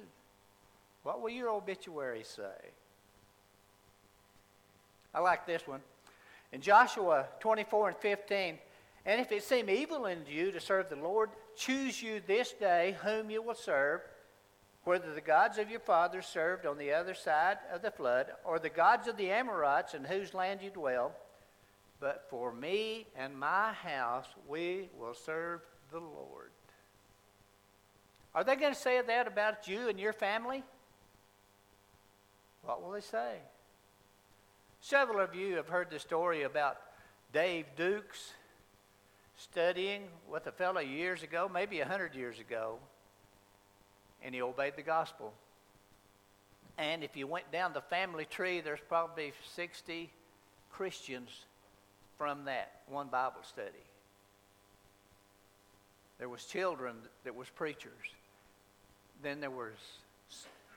What 1.02 1.20
will 1.20 1.30
your 1.30 1.48
obituary 1.48 2.22
say? 2.22 2.70
I 5.12 5.18
like 5.18 5.46
this 5.46 5.66
one. 5.66 5.80
In 6.52 6.60
Joshua 6.60 7.26
24 7.40 7.88
and 7.88 7.96
15, 7.96 8.58
and 9.06 9.20
if 9.20 9.32
it 9.32 9.42
seem 9.42 9.68
evil 9.68 10.04
unto 10.04 10.30
you 10.30 10.52
to 10.52 10.60
serve 10.60 10.90
the 10.90 10.96
Lord, 10.96 11.30
choose 11.56 12.00
you 12.00 12.20
this 12.24 12.52
day 12.52 12.96
whom 13.02 13.30
you 13.30 13.42
will 13.42 13.54
serve, 13.54 14.02
whether 14.84 15.12
the 15.14 15.20
gods 15.20 15.58
of 15.58 15.70
your 15.70 15.80
fathers 15.80 16.26
served 16.26 16.64
on 16.64 16.78
the 16.78 16.92
other 16.92 17.14
side 17.14 17.58
of 17.72 17.82
the 17.82 17.90
flood, 17.90 18.26
or 18.44 18.58
the 18.58 18.70
gods 18.70 19.08
of 19.08 19.16
the 19.16 19.30
Amorites 19.30 19.94
in 19.94 20.04
whose 20.04 20.34
land 20.34 20.60
you 20.62 20.70
dwell. 20.70 21.12
But 22.00 22.26
for 22.30 22.52
me 22.52 23.06
and 23.16 23.38
my 23.38 23.72
house, 23.72 24.26
we 24.48 24.88
will 24.98 25.14
serve 25.14 25.60
the 25.92 25.98
Lord. 25.98 26.50
Are 28.34 28.42
they 28.44 28.56
going 28.56 28.72
to 28.72 28.78
say 28.78 29.02
that 29.02 29.26
about 29.26 29.68
you 29.68 29.88
and 29.88 29.98
your 29.98 30.12
family? 30.12 30.62
What 32.62 32.82
will 32.82 32.92
they 32.92 33.00
say? 33.00 33.36
Several 34.80 35.20
of 35.20 35.34
you 35.34 35.56
have 35.56 35.68
heard 35.68 35.90
the 35.90 35.98
story 35.98 36.42
about 36.44 36.78
Dave 37.32 37.66
Dukes 37.76 38.32
studying 39.36 40.04
with 40.30 40.46
a 40.46 40.52
fellow 40.52 40.80
years 40.80 41.22
ago, 41.22 41.50
maybe 41.52 41.80
a 41.80 41.86
hundred 41.86 42.14
years 42.14 42.38
ago, 42.38 42.78
and 44.22 44.34
he 44.34 44.42
obeyed 44.42 44.74
the 44.76 44.82
gospel. 44.82 45.32
And 46.78 47.04
if 47.04 47.16
you 47.16 47.26
went 47.26 47.50
down 47.52 47.72
the 47.72 47.80
family 47.80 48.24
tree, 48.24 48.60
there's 48.60 48.80
probably 48.88 49.32
60 49.54 50.10
Christians 50.70 51.30
from 52.16 52.44
that 52.44 52.70
one 52.88 53.08
Bible 53.08 53.42
study. 53.42 53.84
There 56.18 56.28
was 56.28 56.44
children 56.44 56.96
that 57.24 57.34
was 57.34 57.48
preachers. 57.48 57.92
Then 59.22 59.40
there 59.40 59.50
was 59.50 59.72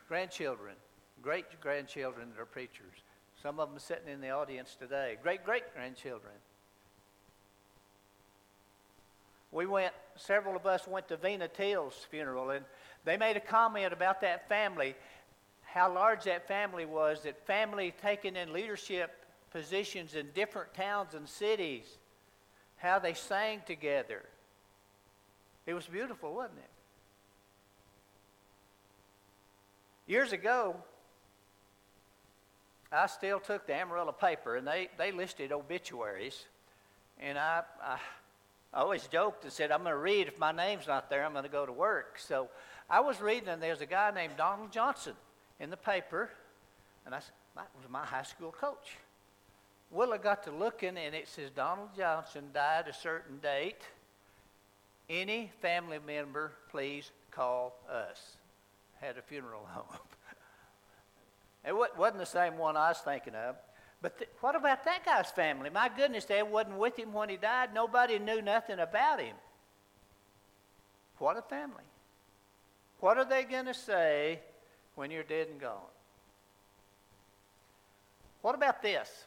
grandchildren, 0.08 0.76
great 1.22 1.46
grandchildren 1.62 2.30
that 2.34 2.42
are 2.42 2.46
preachers. 2.46 2.94
Some 3.42 3.60
of 3.60 3.70
them 3.70 3.80
sitting 3.80 4.08
in 4.08 4.22
the 4.22 4.30
audience 4.30 4.76
today. 4.80 5.18
Great 5.22 5.44
great 5.46 5.74
grandchildren. 5.74 6.34
We 9.52 9.68
went, 9.68 9.94
several 10.16 10.56
of 10.56 10.66
us 10.66 10.88
went 10.88 11.08
to 11.10 11.18
Vina 11.18 11.48
Teal's 11.48 12.08
funeral, 12.10 12.50
and 12.50 12.66
they 13.06 13.18
made 13.18 13.38
a 13.38 13.42
comment 13.42 13.94
about 13.94 14.22
that 14.22 14.48
family, 14.48 14.96
how 15.62 15.94
large 15.94 16.24
that 16.24 16.48
family 16.48 16.86
was, 16.86 17.24
that 17.24 17.46
family 17.46 17.94
taken 18.02 18.36
in 18.36 18.54
leadership 18.54 19.26
positions 19.52 20.16
in 20.16 20.28
different 20.34 20.74
towns 20.74 21.14
and 21.14 21.28
cities, 21.28 21.86
how 22.78 23.00
they 23.00 23.14
sang 23.14 23.62
together. 23.66 24.24
It 25.66 25.74
was 25.74 25.86
beautiful, 25.86 26.34
wasn't 26.34 26.60
it? 26.60 26.70
Years 30.12 30.34
ago, 30.34 30.76
I 32.92 33.08
still 33.08 33.40
took 33.40 33.66
the 33.66 33.74
Amarillo 33.74 34.12
paper, 34.12 34.58
and 34.58 34.68
they, 34.68 34.90
they 34.98 35.12
listed 35.12 35.52
obituaries. 35.52 36.46
And 37.20 37.38
I, 37.38 37.64
I, 37.82 37.98
I 38.74 38.80
always 38.80 39.06
joked 39.08 39.44
and 39.44 39.54
said, 39.54 39.72
I'm 39.72 39.84
going 39.84 39.92
to 39.92 39.98
read. 39.98 40.28
If 40.28 40.40
my 40.40 40.52
name's 40.52 40.88
not 40.88 41.10
there, 41.10 41.24
I'm 41.24 41.34
going 41.34 41.44
to 41.44 41.50
go 41.50 41.66
to 41.66 41.72
work. 41.72 42.18
So 42.18 42.50
I 42.90 43.02
was 43.02 43.22
reading, 43.22 43.50
and 43.50 43.62
there's 43.62 43.82
a 43.82 43.86
guy 43.86 44.12
named 44.12 44.34
Donald 44.38 44.72
Johnson 44.72 45.14
in 45.60 45.70
the 45.70 45.78
paper. 45.78 46.30
And 47.06 47.14
I 47.14 47.20
said, 47.20 47.34
that 47.56 47.70
was 47.80 47.90
my 47.90 48.04
high 48.04 48.24
school 48.24 48.52
coach. 48.52 48.98
Well, 49.92 50.12
I 50.12 50.18
got 50.18 50.44
to 50.44 50.52
looking, 50.52 50.98
and 50.98 51.14
it 51.14 51.28
says 51.28 51.52
Donald 51.52 51.90
Johnson 51.96 52.46
died 52.52 52.88
a 52.88 52.94
certain 52.94 53.38
date. 53.38 53.82
Any 55.08 55.52
family 55.62 56.00
member, 56.06 56.54
please 56.72 57.12
call 57.30 57.76
us. 57.88 58.38
Had 59.00 59.18
a 59.18 59.22
funeral 59.22 59.66
home. 59.70 60.00
It 61.66 61.76
wasn't 61.98 62.20
the 62.20 62.26
same 62.26 62.58
one 62.58 62.76
I 62.76 62.90
was 62.90 62.98
thinking 62.98 63.36
of. 63.36 63.56
But 64.04 64.20
th- 64.20 64.30
what 64.42 64.56
about 64.56 64.84
that 64.84 65.06
guy's 65.06 65.32
family? 65.32 65.70
My 65.70 65.90
goodness, 65.90 66.26
they 66.26 66.44
wasn't 66.44 66.78
with 66.78 67.00
him 67.00 67.14
when 67.14 67.30
he 67.30 67.38
died. 67.38 67.74
Nobody 67.74 68.20
knew 68.20 68.42
nothing 68.42 68.80
about 68.80 69.22
him. 69.22 69.36
What 71.20 71.38
a 71.38 71.42
family. 71.42 71.86
What 73.00 73.18
are 73.18 73.24
they 73.24 73.44
going 73.44 73.66
to 73.66 73.74
say 73.74 74.42
when 74.96 75.10
you're 75.10 75.24
dead 75.24 75.48
and 75.50 75.60
gone? 75.60 75.80
What 78.42 78.56
about 78.56 78.82
this? 78.82 79.26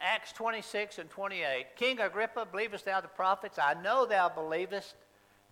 Acts 0.00 0.32
26 0.32 0.98
and 0.98 1.08
28. 1.08 1.76
King 1.76 2.00
Agrippa, 2.00 2.44
believest 2.50 2.86
thou 2.86 3.00
the 3.00 3.06
prophets? 3.06 3.56
I 3.56 3.74
know 3.74 4.04
thou 4.04 4.28
believest. 4.28 4.96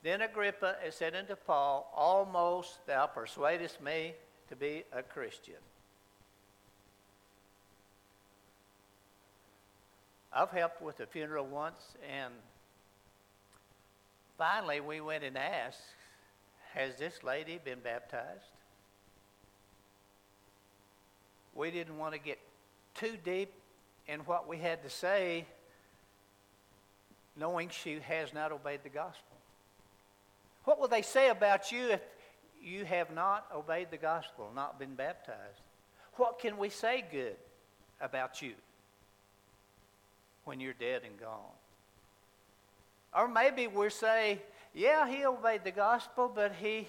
Then 0.02 0.22
Agrippa 0.22 0.74
said 0.90 1.14
unto 1.14 1.36
Paul, 1.36 1.88
Almost 1.94 2.84
thou 2.88 3.06
persuadest 3.06 3.80
me 3.80 4.14
to 4.48 4.56
be 4.56 4.82
a 4.92 5.04
Christian. 5.04 5.54
I've 10.36 10.50
helped 10.50 10.82
with 10.82 10.98
a 10.98 11.06
funeral 11.06 11.46
once, 11.46 11.78
and 12.12 12.34
finally 14.36 14.80
we 14.80 15.00
went 15.00 15.22
and 15.22 15.38
asked, 15.38 15.80
Has 16.72 16.96
this 16.96 17.22
lady 17.22 17.60
been 17.64 17.78
baptized? 17.78 18.42
We 21.54 21.70
didn't 21.70 21.98
want 21.98 22.14
to 22.14 22.18
get 22.18 22.40
too 22.96 23.16
deep 23.24 23.52
in 24.08 24.20
what 24.20 24.48
we 24.48 24.58
had 24.58 24.82
to 24.82 24.90
say, 24.90 25.46
knowing 27.36 27.68
she 27.68 28.00
has 28.00 28.34
not 28.34 28.50
obeyed 28.50 28.80
the 28.82 28.88
gospel. 28.88 29.36
What 30.64 30.80
will 30.80 30.88
they 30.88 31.02
say 31.02 31.28
about 31.28 31.70
you 31.70 31.90
if 31.90 32.00
you 32.60 32.84
have 32.86 33.14
not 33.14 33.46
obeyed 33.54 33.92
the 33.92 33.98
gospel, 33.98 34.50
not 34.54 34.78
been 34.78 34.94
baptized. 34.94 35.60
What 36.14 36.38
can 36.40 36.56
we 36.56 36.70
say 36.70 37.04
good 37.10 37.36
about 38.00 38.42
you 38.42 38.54
when 40.54 40.60
you're 40.60 40.72
dead 40.72 41.02
and 41.04 41.18
gone? 41.18 41.40
Or 43.12 43.26
maybe 43.26 43.66
we 43.66 43.90
say, 43.90 44.40
yeah, 44.72 45.08
he 45.08 45.24
obeyed 45.24 45.64
the 45.64 45.72
gospel, 45.72 46.30
but 46.32 46.52
he, 46.60 46.86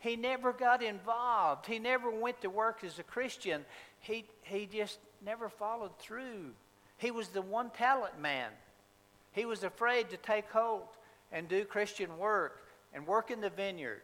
he 0.00 0.16
never 0.16 0.52
got 0.52 0.82
involved. 0.82 1.66
He 1.66 1.78
never 1.78 2.10
went 2.10 2.40
to 2.40 2.50
work 2.50 2.82
as 2.82 2.98
a 2.98 3.04
Christian. 3.04 3.64
He, 4.00 4.24
he 4.42 4.66
just 4.66 4.98
never 5.24 5.48
followed 5.48 5.96
through. 6.00 6.54
He 6.98 7.12
was 7.12 7.28
the 7.28 7.40
one 7.40 7.70
talent 7.70 8.20
man. 8.20 8.50
He 9.30 9.44
was 9.44 9.62
afraid 9.62 10.10
to 10.10 10.16
take 10.16 10.50
hold 10.50 10.88
and 11.30 11.48
do 11.48 11.64
Christian 11.64 12.18
work 12.18 12.66
and 12.92 13.06
work 13.06 13.30
in 13.30 13.40
the 13.40 13.50
vineyard. 13.50 14.02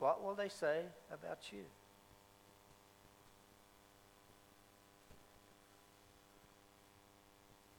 What 0.00 0.24
will 0.24 0.34
they 0.34 0.48
say 0.48 0.80
about 1.12 1.38
you? 1.52 1.62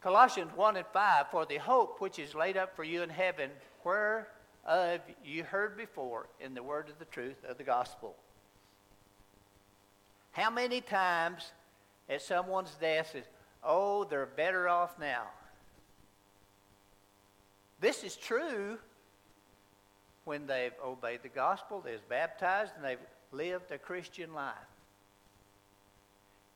Colossians 0.07 0.51
1 0.55 0.77
and 0.77 0.85
5 0.93 1.31
For 1.31 1.45
the 1.45 1.57
hope 1.57 1.99
which 1.99 2.17
is 2.17 2.33
laid 2.33 2.55
up 2.55 2.77
for 2.77 2.85
you 2.85 3.01
in 3.03 3.09
heaven, 3.09 3.49
whereof 3.83 5.01
you 5.21 5.43
heard 5.43 5.75
before 5.75 6.29
in 6.39 6.53
the 6.53 6.63
word 6.63 6.87
of 6.87 6.97
the 6.97 7.03
truth 7.03 7.35
of 7.45 7.57
the 7.57 7.65
gospel. 7.65 8.15
How 10.31 10.49
many 10.49 10.79
times 10.79 11.51
at 12.07 12.21
someone's 12.21 12.73
death 12.79 13.15
is, 13.15 13.25
oh, 13.61 14.05
they're 14.05 14.25
better 14.25 14.69
off 14.69 14.97
now? 14.97 15.23
This 17.81 18.05
is 18.05 18.15
true 18.15 18.77
when 20.23 20.47
they've 20.47 20.71
obeyed 20.81 21.21
the 21.21 21.27
gospel, 21.27 21.81
they've 21.81 22.07
baptized, 22.07 22.71
and 22.77 22.85
they've 22.85 22.97
lived 23.33 23.71
a 23.71 23.77
Christian 23.77 24.33
life. 24.33 24.55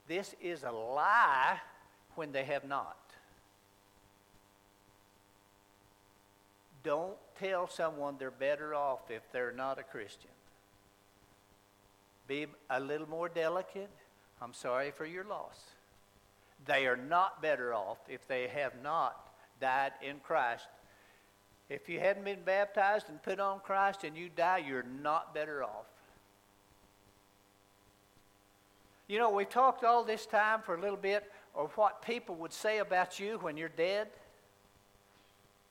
This 0.08 0.36
is 0.41 0.63
a 0.63 0.72
lie 0.72 1.60
when 2.15 2.31
they 2.31 2.46
have 2.46 2.63
not. 2.63 3.11
Don't 6.83 7.17
tell 7.39 7.67
someone 7.67 8.15
they're 8.17 8.31
better 8.31 8.73
off 8.73 9.09
if 9.09 9.21
they're 9.31 9.51
not 9.51 9.79
a 9.79 9.83
Christian. 9.83 10.31
Be 12.27 12.47
a 12.69 12.79
little 12.79 13.09
more 13.09 13.29
delicate. 13.29 13.89
I'm 14.41 14.53
sorry 14.53 14.91
for 14.91 15.05
your 15.05 15.23
loss. 15.23 15.59
They 16.65 16.85
are 16.88 16.97
not 16.97 17.41
better 17.41 17.73
off 17.73 17.97
if 18.07 18.27
they 18.27 18.47
have 18.47 18.73
not 18.83 19.31
died 19.59 19.93
in 20.01 20.19
Christ. 20.19 20.67
If 21.69 21.88
you 21.88 22.00
hadn't 22.00 22.25
been 22.25 22.43
baptized 22.43 23.09
and 23.09 23.21
put 23.21 23.39
on 23.39 23.59
Christ 23.59 24.03
and 24.03 24.17
you 24.17 24.29
die, 24.29 24.63
you're 24.67 24.85
not 25.01 25.33
better 25.33 25.63
off. 25.63 25.85
You 29.07 29.19
know, 29.19 29.29
we've 29.29 29.50
talked 29.50 29.83
all 29.83 30.03
this 30.03 30.25
time 30.25 30.61
for 30.61 30.75
a 30.75 30.81
little 30.81 30.97
bit 30.97 31.29
of 31.53 31.71
what 31.73 32.01
people 32.01 32.35
would 32.35 32.53
say 32.53 32.79
about 32.79 33.19
you 33.19 33.38
when 33.39 33.57
you're 33.57 33.69
dead. 33.69 34.07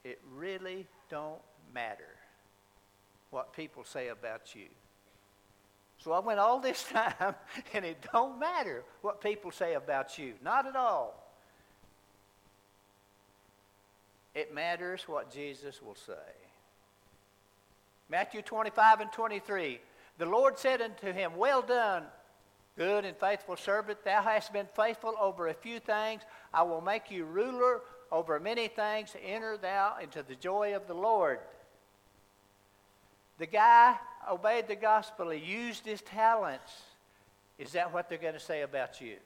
It 0.05 0.21
really 0.35 0.87
don't 1.11 1.41
matter 1.75 2.17
what 3.31 3.53
people 3.53 3.85
say 3.85 4.09
about 4.09 4.55
you. 4.55 4.67
So 5.99 6.13
I 6.13 6.21
went 6.21 6.41
all 6.41 6.61
this 6.61 6.83
time, 6.93 7.35
and 7.75 7.85
it 7.85 7.99
don't 8.13 8.39
matter 8.39 8.85
what 9.03 9.21
people 9.21 9.51
say 9.51 9.75
about 9.75 10.19
you. 10.19 10.35
Not 10.43 10.67
at 10.67 10.77
all. 10.77 11.17
It 14.35 14.55
matters 14.55 15.03
what 15.07 15.33
Jesus 15.33 15.83
will 15.83 15.97
say. 15.97 16.13
Matthew 18.09 18.43
25 18.43 19.01
and 19.01 19.13
23. 19.13 19.81
The 20.19 20.27
Lord 20.27 20.59
said 20.59 20.81
unto 20.81 21.13
him, 21.13 21.37
Well 21.37 21.63
done, 21.63 22.05
good 22.77 23.05
and 23.05 23.17
faithful 23.17 23.57
servant. 23.57 24.05
Thou 24.05 24.23
hast 24.23 24.53
been 24.53 24.69
faithful 24.75 25.15
over 25.21 25.49
a 25.49 25.55
few 25.55 25.81
things. 25.81 26.23
I 26.53 26.63
will 26.63 26.81
make 26.81 27.11
you 27.11 27.25
ruler 27.25 27.81
over 28.13 28.41
many 28.41 28.69
things, 28.69 29.15
enter 29.25 29.57
thou 29.57 29.97
into 30.03 30.23
the 30.23 30.35
joy 30.35 30.75
of 30.75 30.87
the 30.87 30.95
Lord. 30.95 31.39
The 33.39 33.47
guy 33.47 33.97
obeyed 34.31 34.69
the 34.69 34.77
gospel, 34.77 35.31
he 35.31 35.39
used 35.39 35.87
his 35.87 36.03
talents. 36.03 36.73
Is 37.59 37.73
that 37.73 37.93
what 37.93 38.09
they're 38.09 38.19
going 38.19 38.35
to 38.35 38.41
say 38.41 38.63
about 38.63 39.01
you? 39.01 39.17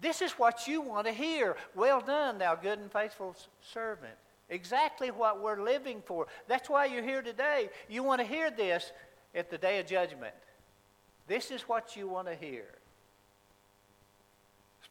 This 0.00 0.20
is 0.20 0.32
what 0.32 0.68
you 0.68 0.80
want 0.80 1.06
to 1.06 1.12
hear. 1.12 1.56
Well 1.74 2.00
done, 2.00 2.38
thou 2.38 2.54
good 2.54 2.78
and 2.78 2.92
faithful 2.92 3.34
servant. 3.62 4.14
Exactly 4.50 5.10
what 5.10 5.42
we're 5.42 5.62
living 5.62 6.02
for. 6.04 6.26
That's 6.46 6.68
why 6.68 6.86
you're 6.86 7.02
here 7.02 7.22
today. 7.22 7.70
You 7.88 8.02
want 8.02 8.20
to 8.20 8.26
hear 8.26 8.50
this 8.50 8.92
at 9.34 9.50
the 9.50 9.58
day 9.58 9.80
of 9.80 9.86
judgment. 9.86 10.34
This 11.26 11.50
is 11.50 11.62
what 11.62 11.96
you 11.96 12.06
want 12.06 12.28
to 12.28 12.34
hear 12.34 12.66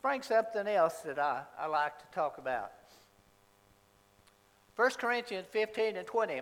bring 0.05 0.21
something 0.21 0.67
else 0.67 0.99
that 0.99 1.17
I, 1.17 1.41
I 1.59 1.65
like 1.65 1.97
to 1.97 2.05
talk 2.13 2.37
about. 2.37 2.71
1 4.75 4.91
Corinthians 4.99 5.47
15 5.49 5.97
and 5.97 6.05
20. 6.05 6.41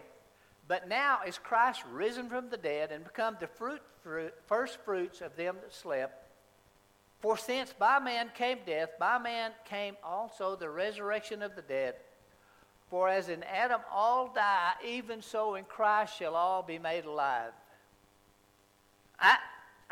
But 0.67 0.89
now 0.89 1.19
is 1.25 1.37
Christ 1.37 1.81
risen 1.89 2.27
from 2.27 2.49
the 2.49 2.57
dead 2.57 2.91
and 2.91 3.05
become 3.05 3.37
the 3.39 3.47
fruit, 3.47 3.79
fruit, 4.01 4.33
first 4.47 4.79
fruits 4.83 5.21
of 5.21 5.37
them 5.37 5.55
that 5.61 5.73
slept. 5.73 6.29
For 7.21 7.37
since 7.37 7.71
by 7.71 7.99
man 7.99 8.31
came 8.35 8.57
death, 8.65 8.89
by 8.99 9.17
man 9.17 9.51
came 9.63 9.95
also 10.03 10.57
the 10.57 10.69
resurrection 10.69 11.41
of 11.41 11.55
the 11.55 11.61
dead. 11.61 11.95
For 12.89 13.07
as 13.07 13.29
in 13.29 13.43
Adam 13.43 13.79
all 13.89 14.27
die, 14.35 14.73
even 14.85 15.21
so 15.21 15.55
in 15.55 15.63
Christ 15.63 16.17
shall 16.19 16.35
all 16.35 16.63
be 16.63 16.79
made 16.79 17.05
alive. 17.05 17.53
I, 19.17 19.37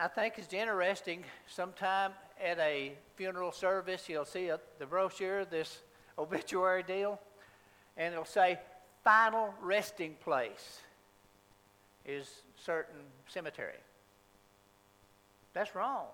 I 0.02 0.08
think 0.08 0.40
it's 0.40 0.52
interesting 0.52 1.24
sometime 1.46 2.14
at 2.44 2.58
a 2.58 2.94
funeral 3.18 3.52
service, 3.52 4.10
you'll 4.10 4.26
see 4.26 4.48
a, 4.48 4.60
the 4.80 4.88
brochure, 4.88 5.46
this 5.46 5.84
obituary 6.18 6.82
deal, 6.82 7.20
and 7.98 8.12
it'll 8.12 8.26
say, 8.26 8.58
final 9.04 9.54
resting 9.62 10.16
place 10.24 10.80
is 12.04 12.28
certain 12.56 13.02
cemetery. 13.28 13.78
That's 15.54 15.76
wrong. 15.76 16.08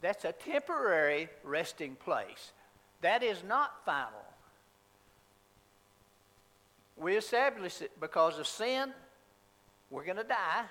That's 0.00 0.24
a 0.24 0.32
temporary 0.32 1.28
resting 1.44 1.94
place. 1.94 2.50
That 3.00 3.22
is 3.22 3.44
not 3.46 3.84
final. 3.84 4.24
We 6.96 7.16
establish 7.16 7.80
it 7.80 7.92
because 8.00 8.40
of 8.40 8.48
sin, 8.48 8.92
we're 9.88 10.04
going 10.04 10.16
to 10.16 10.24
die. 10.24 10.64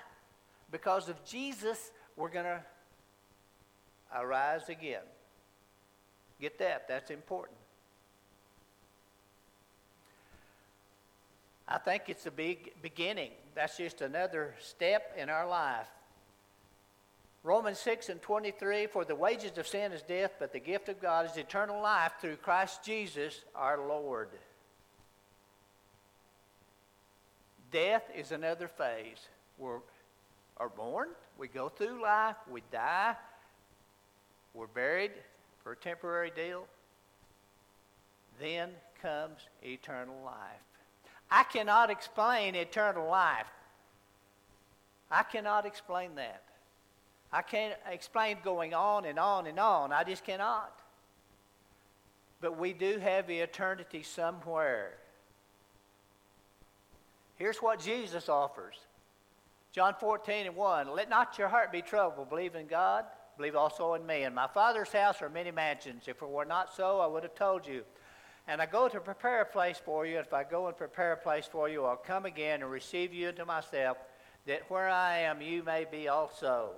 Because 0.70 1.08
of 1.08 1.24
Jesus, 1.24 1.90
we're 2.16 2.30
going 2.30 2.44
to 2.44 2.60
arise 4.14 4.68
again. 4.68 5.02
Get 6.40 6.58
that, 6.58 6.88
that's 6.88 7.10
important. 7.10 7.58
I 11.68 11.78
think 11.78 12.04
it's 12.08 12.26
a 12.26 12.30
big 12.30 12.72
beginning. 12.80 13.30
That's 13.54 13.76
just 13.76 14.00
another 14.00 14.54
step 14.60 15.14
in 15.16 15.28
our 15.28 15.48
life. 15.48 15.88
Romans 17.42 17.78
6 17.78 18.08
and 18.08 18.20
23 18.22 18.86
For 18.86 19.04
the 19.04 19.14
wages 19.14 19.56
of 19.56 19.66
sin 19.66 19.92
is 19.92 20.02
death, 20.02 20.32
but 20.38 20.52
the 20.52 20.60
gift 20.60 20.88
of 20.88 21.00
God 21.00 21.26
is 21.26 21.36
eternal 21.36 21.80
life 21.80 22.12
through 22.20 22.36
Christ 22.36 22.84
Jesus 22.84 23.44
our 23.54 23.78
Lord. 23.78 24.28
Death 27.72 28.04
is 28.16 28.32
another 28.32 28.68
phase. 28.68 29.28
We 29.58 29.70
are 30.58 30.68
born, 30.68 31.08
we 31.38 31.48
go 31.48 31.68
through 31.68 32.02
life, 32.02 32.36
we 32.50 32.62
die, 32.72 33.14
we're 34.54 34.66
buried 34.66 35.12
for 35.62 35.72
a 35.72 35.76
temporary 35.76 36.32
deal. 36.34 36.66
Then 38.40 38.70
comes 39.02 39.38
eternal 39.62 40.16
life. 40.24 40.34
I 41.30 41.42
cannot 41.44 41.90
explain 41.90 42.54
eternal 42.54 43.08
life. 43.08 43.46
I 45.10 45.22
cannot 45.22 45.66
explain 45.66 46.14
that. 46.16 46.42
I 47.32 47.42
can't 47.42 47.74
explain 47.90 48.38
going 48.44 48.74
on 48.74 49.04
and 49.04 49.18
on 49.18 49.46
and 49.46 49.58
on. 49.58 49.92
I 49.92 50.04
just 50.04 50.24
cannot. 50.24 50.72
But 52.40 52.58
we 52.58 52.72
do 52.72 52.98
have 52.98 53.30
eternity 53.30 54.02
somewhere. 54.02 54.92
Here's 57.36 57.58
what 57.58 57.80
Jesus 57.80 58.28
offers 58.28 58.76
John 59.76 59.94
14 60.00 60.46
and 60.46 60.56
1. 60.56 60.96
Let 60.96 61.08
not 61.08 61.38
your 61.38 61.48
heart 61.48 61.70
be 61.70 61.82
troubled. 61.82 62.30
Believe 62.30 62.56
in 62.56 62.66
God 62.66 63.04
believe 63.36 63.56
also 63.56 63.94
in 63.94 64.06
me. 64.06 64.24
In 64.24 64.34
my 64.34 64.46
Father's 64.46 64.92
house 64.92 65.22
are 65.22 65.28
many 65.28 65.50
mansions. 65.50 66.04
If 66.06 66.22
it 66.22 66.28
were 66.28 66.44
not 66.44 66.74
so, 66.74 67.00
I 67.00 67.06
would 67.06 67.22
have 67.22 67.34
told 67.34 67.66
you. 67.66 67.82
And 68.48 68.62
I 68.62 68.66
go 68.66 68.88
to 68.88 69.00
prepare 69.00 69.42
a 69.42 69.46
place 69.46 69.80
for 69.84 70.06
you. 70.06 70.18
If 70.18 70.32
I 70.32 70.44
go 70.44 70.68
and 70.68 70.76
prepare 70.76 71.12
a 71.12 71.16
place 71.16 71.46
for 71.50 71.68
you, 71.68 71.84
I'll 71.84 71.96
come 71.96 72.24
again 72.26 72.62
and 72.62 72.70
receive 72.70 73.12
you 73.12 73.28
into 73.28 73.44
myself, 73.44 73.98
that 74.46 74.70
where 74.70 74.88
I 74.88 75.18
am, 75.18 75.42
you 75.42 75.62
may 75.64 75.84
be 75.90 76.08
also. 76.08 76.70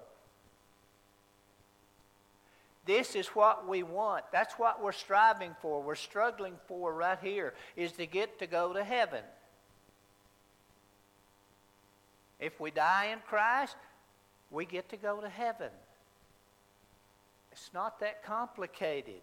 This 2.86 3.14
is 3.14 3.28
what 3.28 3.68
we 3.68 3.82
want. 3.82 4.24
That's 4.32 4.54
what 4.54 4.82
we're 4.82 4.92
striving 4.92 5.54
for. 5.60 5.82
We're 5.82 5.94
struggling 5.94 6.54
for 6.66 6.94
right 6.94 7.18
here, 7.20 7.52
is 7.76 7.92
to 7.92 8.06
get 8.06 8.38
to 8.38 8.46
go 8.46 8.72
to 8.72 8.82
heaven. 8.82 9.22
If 12.40 12.60
we 12.60 12.70
die 12.70 13.10
in 13.12 13.18
Christ, 13.26 13.76
we 14.50 14.64
get 14.64 14.88
to 14.90 14.96
go 14.96 15.20
to 15.20 15.28
heaven. 15.28 15.70
It's 17.52 17.70
not 17.74 18.00
that 18.00 18.22
complicated. 18.22 19.20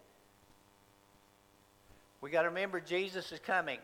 We 2.20 2.30
got 2.30 2.42
to 2.42 2.48
remember 2.48 2.80
Jesus 2.80 3.32
is 3.32 3.40
coming. 3.40 3.78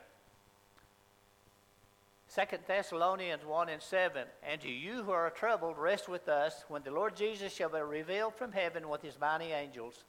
Second 2.28 2.60
Thessalonians 2.66 3.44
1 3.44 3.68
and 3.68 3.82
7. 3.82 4.24
And 4.42 4.60
to 4.62 4.70
you 4.70 5.02
who 5.02 5.10
are 5.10 5.30
troubled, 5.30 5.76
rest 5.78 6.08
with 6.08 6.28
us 6.28 6.64
when 6.68 6.82
the 6.82 6.90
Lord 6.90 7.14
Jesus 7.14 7.54
shall 7.54 7.68
be 7.68 7.80
revealed 7.80 8.34
from 8.34 8.52
heaven 8.52 8.88
with 8.88 9.02
his 9.02 9.20
mighty 9.20 9.52
angels 9.52 10.04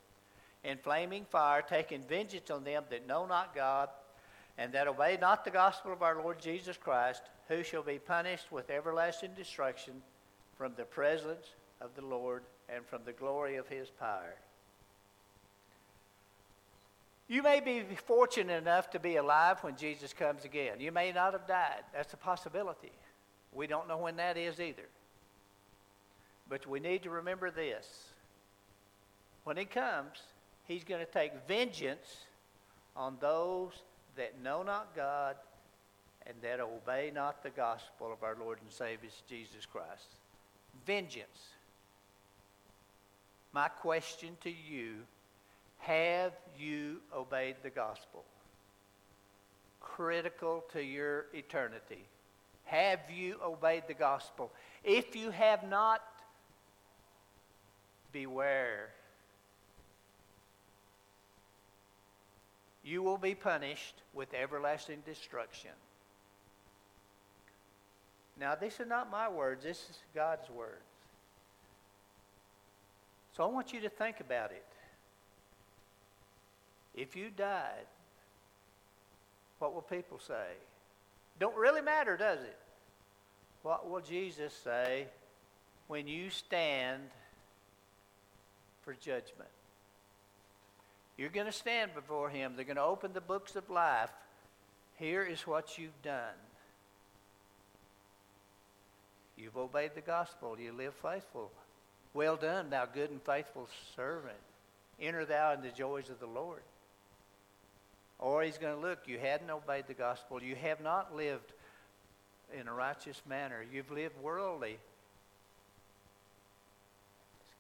in 0.64 0.78
flaming 0.78 1.26
fire, 1.26 1.62
taking 1.62 2.02
vengeance 2.02 2.50
on 2.50 2.64
them 2.64 2.84
that 2.90 3.08
know 3.08 3.26
not 3.26 3.54
God 3.54 3.90
and 4.58 4.72
that 4.74 4.88
obey 4.88 5.18
not 5.20 5.44
the 5.44 5.52
gospel 5.52 5.92
of 5.92 6.02
our 6.04 6.22
Lord 6.22 6.40
Jesus 6.40 6.78
Christ, 6.78 7.24
who 7.48 7.64
shall 7.64 7.84
be 7.84 8.00
punished 8.00 8.52
with 8.52 8.70
everlasting 8.70 9.32
destruction 9.36 9.94
from 10.58 10.74
the 10.78 10.84
presence 10.84 11.48
of 11.82 11.96
the 11.96 12.06
Lord 12.06 12.44
and 12.70 12.86
from 12.86 13.02
the 13.06 13.14
glory 13.14 13.56
of 13.56 13.68
his 13.68 13.90
power. 13.90 14.36
You 17.28 17.42
may 17.42 17.62
be 17.62 17.84
fortunate 17.96 18.62
enough 18.62 18.92
to 18.92 19.00
be 19.00 19.16
alive 19.16 19.64
when 19.64 19.76
Jesus 19.76 20.14
comes 20.14 20.46
again. 20.46 20.80
You 20.80 20.92
may 20.92 21.12
not 21.12 21.34
have 21.34 21.48
died. 21.48 21.84
That's 21.94 22.14
a 22.14 22.18
possibility. 22.18 22.92
We 23.54 23.66
don't 23.66 23.88
know 23.88 23.98
when 23.98 24.18
that 24.18 24.38
is 24.38 24.60
either. 24.60 24.88
But 26.50 26.68
we 26.68 26.80
need 26.80 27.04
to 27.04 27.10
remember 27.10 27.50
this. 27.50 28.10
When 29.46 29.58
he 29.58 29.66
comes, 29.66 30.20
he's 30.68 30.84
going 30.84 31.06
to 31.06 31.12
take 31.12 31.32
vengeance 31.48 32.26
on 32.96 33.18
those 33.20 33.72
that 34.18 34.42
know 34.42 34.64
not 34.64 34.96
God 34.96 35.36
and 36.26 36.36
that 36.42 36.60
obey 36.60 37.12
not 37.14 37.44
the 37.44 37.50
gospel 37.50 38.12
of 38.12 38.24
our 38.24 38.36
Lord 38.40 38.60
and 38.62 38.72
Savior 38.72 39.10
Jesus 39.28 39.66
Christ. 39.66 40.16
Vengeance. 40.86 41.50
My 43.52 43.68
question 43.68 44.38
to 44.42 44.50
you 44.50 45.02
have 45.80 46.32
you 46.58 47.02
obeyed 47.14 47.58
the 47.62 47.70
gospel? 47.70 48.24
Critical 49.82 50.64
to 50.72 50.82
your 50.82 51.26
eternity. 51.34 52.06
Have 52.64 53.02
you 53.14 53.36
obeyed 53.44 53.84
the 53.88 53.94
gospel? 53.94 54.52
If 54.84 55.14
you 55.14 55.30
have 55.32 55.68
not, 55.70 56.02
beware. 58.14 58.92
You 62.84 63.02
will 63.02 63.18
be 63.18 63.34
punished 63.34 63.96
with 64.14 64.34
everlasting 64.34 65.04
destruction. 65.06 65.72
Now, 68.40 68.56
these 68.56 68.80
are 68.80 68.86
not 68.86 69.12
my 69.12 69.30
words, 69.30 69.64
this 69.64 69.78
is 69.90 69.98
God's 70.14 70.50
words. 70.50 70.82
So 73.36 73.44
I 73.44 73.48
want 73.48 73.74
you 73.74 73.82
to 73.82 73.90
think 73.90 74.20
about 74.20 74.52
it. 74.52 74.66
If 76.94 77.16
you 77.16 77.30
died, 77.36 77.88
what 79.60 79.74
will 79.74 79.82
people 79.82 80.20
say? 80.20 80.54
Don't 81.40 81.56
really 81.56 81.82
matter, 81.82 82.18
does 82.18 82.40
it? 82.42 82.58
What 83.64 83.90
will 83.90 84.02
Jesus 84.02 84.54
say 84.54 85.08
when 85.88 86.08
you 86.08 86.30
stand 86.30 87.02
for 88.84 88.94
judgment? 88.94 89.50
You're 91.18 91.30
going 91.30 91.46
to 91.46 91.52
stand 91.52 91.94
before 91.94 92.30
Him. 92.30 92.54
They're 92.56 92.66
going 92.66 92.78
to 92.78 92.84
open 92.84 93.14
the 93.14 93.22
books 93.22 93.56
of 93.56 93.70
life. 93.70 94.10
Here 94.96 95.24
is 95.24 95.42
what 95.42 95.78
you've 95.78 96.02
done. 96.02 96.36
You've 99.38 99.58
obeyed 99.58 99.92
the 99.96 100.02
gospel. 100.02 100.58
You 100.60 100.72
live 100.74 100.94
faithful. 101.02 101.52
Well 102.14 102.36
done, 102.36 102.70
thou 102.70 102.86
good 102.86 103.10
and 103.10 103.22
faithful 103.22 103.68
servant. 103.96 104.38
Enter 105.02 105.26
thou 105.26 105.54
in 105.54 105.62
the 105.62 105.70
joys 105.70 106.10
of 106.10 106.20
the 106.20 106.28
Lord. 106.28 106.62
Or 108.20 108.44
he's 108.44 108.60
going 108.60 108.76
to 108.76 108.82
look, 108.82 109.00
you 109.08 109.18
hadn't 109.18 109.50
obeyed 109.50 109.86
the 109.88 109.94
gospel. 109.94 110.42
You 110.42 110.56
have 110.56 110.82
not 110.82 111.16
lived 111.16 111.52
in 112.58 112.68
a 112.68 112.74
righteous 112.74 113.22
manner. 113.28 113.66
You've 113.70 113.92
lived 113.92 114.16
worldly. 114.22 114.78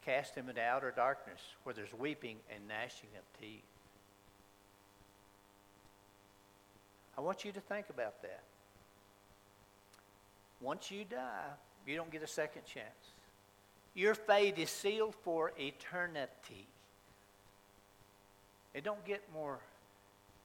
Cast 0.06 0.36
him 0.36 0.50
into 0.50 0.62
outer 0.62 0.92
darkness 0.96 1.39
where 1.63 1.74
there's 1.74 1.94
weeping 1.94 2.38
and 2.54 2.68
gnashing 2.68 3.10
of 3.18 3.42
teeth. 3.42 3.63
I 7.18 7.22
want 7.22 7.46
you 7.46 7.52
to 7.52 7.62
think 7.62 7.89
about 7.89 8.22
that. 8.22 8.44
Once 10.60 10.92
you 10.92 11.06
die, 11.06 11.46
you 11.86 11.96
don't 11.96 12.12
get 12.12 12.24
a 12.24 12.28
second 12.28 12.63
chance. 12.66 12.88
Your 13.94 14.16
fate 14.16 14.58
is 14.58 14.70
sealed 14.70 15.13
for 15.24 15.52
eternity. 15.60 16.68
It 18.74 18.84
don't 18.84 19.04
get 19.06 19.22
more 19.34 19.60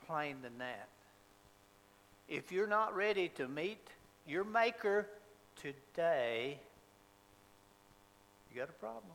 plain 0.07 0.37
than 0.42 0.59
that. 0.59 0.88
If 2.29 2.53
you're 2.53 2.66
not 2.66 2.94
ready 2.94 3.29
to 3.37 3.49
meet 3.49 3.88
your 4.27 4.44
Maker 4.44 5.07
today, 5.57 6.59
you 8.53 8.61
got 8.61 8.68
a 8.68 8.73
problem. 8.73 9.14